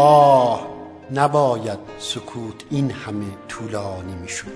آه 0.00 0.66
نباید 1.14 1.78
سکوت 1.98 2.64
این 2.70 2.90
همه 2.90 3.26
طولانی 3.48 4.14
می‌شد. 4.14 4.46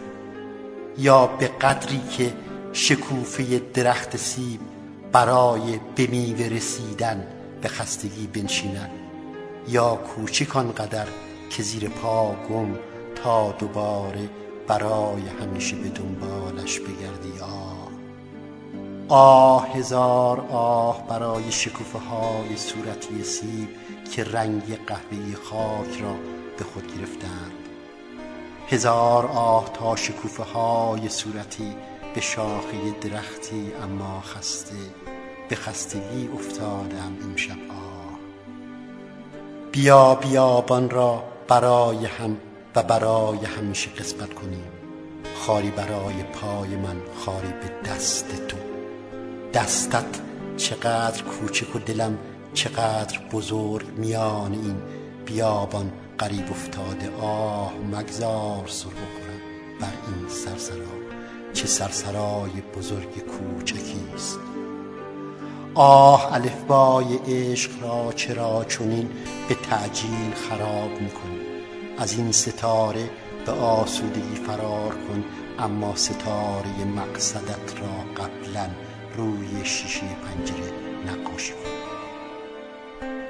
یا 0.99 1.27
به 1.27 1.47
قدری 1.47 2.01
که 2.11 2.33
شکوفه 2.73 3.59
درخت 3.75 4.17
سیب 4.17 4.61
برای 5.13 5.81
به 5.97 6.07
میوه 6.07 6.47
رسیدن 6.47 7.27
به 7.63 7.69
خستگی 7.69 8.27
بنشیند. 8.27 8.91
یا 9.69 9.95
کوچک 9.95 10.57
آنقدر 10.57 11.07
که 11.51 11.63
زیر 11.63 11.89
پا 11.89 12.35
گم 12.51 12.75
تا 13.15 13.53
دوباره 13.53 14.29
برای 14.69 15.23
همیشه 15.41 15.77
به 15.77 15.89
دنبالش 15.89 16.81
بگردی. 16.81 17.41
آه. 17.41 17.89
آه 19.09 19.69
هزار 19.77 20.41
آه 20.51 21.07
برای 21.09 21.53
شکوفه 21.53 21.99
های 21.99 22.57
صورتی 22.57 23.25
سیب 23.25 23.69
که 24.11 24.25
رنگ 24.25 24.79
قهوه‌ای 24.87 25.35
خاک 25.35 26.01
را 26.01 26.15
به 26.59 26.65
خود 26.65 26.99
گرفتند. 26.99 27.53
هزار 28.69 29.27
آه 29.27 29.73
تا 29.73 29.97
شکوفه 29.97 30.43
های 30.43 31.09
صورتی 31.09 31.77
به 32.15 32.21
شاخه 32.21 32.91
درختی 33.01 33.73
اما 33.83 34.21
خسته 34.21 34.75
به 35.49 35.57
خستگی 35.57 36.29
افتادم 36.35 37.17
امشب 37.25 37.57
آه. 37.71 38.19
بیا 39.73 40.15
بیابان 40.15 40.91
را 40.91 41.25
برای 41.49 42.07
هم 42.07 42.37
و 42.77 42.83
برای 42.83 43.45
همیشه 43.45 43.91
قسمت 43.91 44.35
کنیم. 44.35 44.65
خاری 45.35 45.71
برای 45.71 46.23
پای 46.23 46.77
من 46.77 46.97
خاری 47.25 47.49
به 47.49 47.91
دست 47.91 48.47
تو. 48.49 48.57
دستت 49.55 50.21
چقدر 50.57 51.23
کوچک 51.23 51.77
و 51.77 51.79
دلم 51.79 52.19
چقدر 52.55 53.21
بزرگ 53.33 53.87
میان 53.97 54.53
این 54.53 54.77
بیابان 55.27 55.93
قریب 56.19 56.51
افتاده. 56.51 57.17
آه 57.21 57.73
مگذار 57.93 58.65
سر 58.67 58.89
بخورم 58.89 59.41
بر 59.81 59.93
این 60.07 60.29
سرسرا. 60.29 60.95
چه 61.53 61.67
سرسرای 61.67 62.51
بزرگ 62.77 63.19
کوچکی 63.19 64.01
است. 64.15 64.39
آه 65.75 66.35
الفبای 66.35 67.19
عشق 67.27 67.83
را 67.83 68.13
چرا 68.13 68.65
چنین 68.65 69.11
به 69.49 69.55
تعجیل 69.55 70.35
خراب 70.49 70.91
می‌کنی؟ 71.01 71.41
از 71.99 72.13
این 72.19 72.33
ستاره 72.33 73.11
به 73.47 73.53
آسودگی 73.53 74.35
فرار 74.47 74.91
کن 74.91 75.25
اما 75.59 75.97
ستاره 75.97 76.85
مقصدت 76.97 77.81
را 77.81 78.25
قبلا 78.25 78.69
روی 79.17 79.65
شیشه 79.65 80.01
پنجره 80.01 80.73
نقاشی 81.07 81.53
کن. 81.53 81.84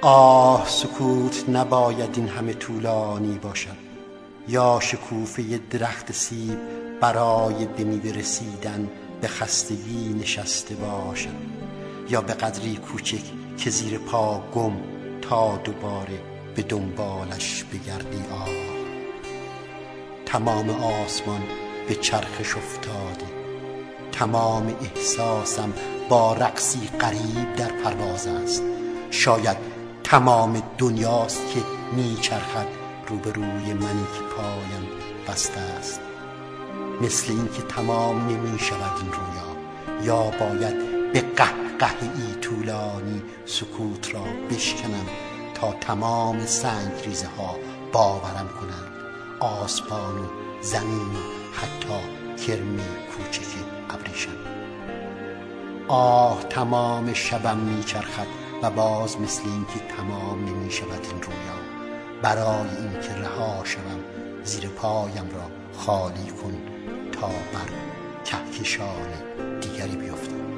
آه 0.02 0.68
سکوت 0.68 1.48
نباید 1.48 2.10
این 2.16 2.28
همه 2.28 2.52
طولانی 2.52 3.38
باشد. 3.38 3.76
یا 4.48 4.78
شکوفه 4.82 5.60
درخت 5.70 6.12
سیب 6.12 6.58
برای 7.00 7.66
به 7.66 8.12
رسیدن 8.12 8.88
به 9.20 9.28
خستگی 9.28 10.14
نشسته 10.20 10.74
باشد. 10.74 11.28
یا 12.10 12.20
به 12.20 12.34
قدری 12.34 12.76
کوچک 12.76 13.22
که 13.58 13.70
زیر 13.70 13.98
پا 13.98 14.42
گم 14.54 14.72
تا 15.22 15.56
دوباره 15.56 16.20
به 16.54 16.62
دنبالش 16.62 17.64
بگردی. 17.64 18.22
آه 18.32 18.48
تمام 20.26 20.70
آسمان 20.70 21.42
به 21.88 21.94
چرخش 21.94 22.56
افتاده. 22.56 23.26
تمام 24.12 24.74
احساسم 24.82 25.72
با 26.08 26.32
رقصی 26.32 26.80
قریب 26.98 27.56
در 27.56 27.72
پرواز 27.72 28.26
است 28.26 28.43
شاید 29.24 29.56
تمام 30.04 30.62
دنیاست 30.78 31.40
که 31.54 31.60
میچرخد 31.96 32.66
روبروی 33.08 33.72
منی 33.72 34.06
که 34.14 34.20
پایم 34.36 34.88
بسته 35.28 35.60
است. 35.60 36.00
مثل 37.00 37.32
اینکه 37.32 37.62
تمام 37.62 38.28
نمی 38.28 38.58
شود 38.58 38.92
این 39.00 39.12
رویا 39.12 39.56
یا 40.02 40.30
باید 40.30 41.12
به 41.12 41.20
قهقه 41.20 42.02
ای 42.02 42.34
طولانی 42.40 43.22
سکوت 43.46 44.14
را 44.14 44.24
بشکنم 44.50 45.06
تا 45.54 45.72
تمام 45.72 46.46
سنگ 46.46 46.92
ریزه 47.04 47.28
ها 47.38 47.56
باورم 47.92 48.48
کنند. 48.60 48.92
آسمان 49.40 50.18
و 50.18 50.26
زمین 50.62 50.98
و 50.98 51.22
حتی 51.54 51.98
کرم 52.46 52.76
کوچک 52.76 53.46
ابریشم. 53.90 54.36
آه 55.88 56.42
تمام 56.42 57.12
شبم 57.12 57.56
میچرخد 57.56 58.43
و 58.64 58.70
باز 58.70 59.20
مثل 59.20 59.42
اینکه 59.44 59.94
تمام 59.96 60.44
نمی 60.44 60.70
شود 60.70 61.06
این 61.10 61.22
رویا. 61.22 61.58
برای 62.22 62.68
اینکه 62.76 63.14
رها 63.14 63.64
شوم 63.64 64.04
زیر 64.44 64.68
پایم 64.68 65.28
را 65.34 65.50
خالی 65.78 66.30
کن 66.30 66.54
تا 67.12 67.28
بر 67.28 67.70
کهکشان 68.24 69.08
دیگری 69.60 69.96
بیفتم. 69.96 70.53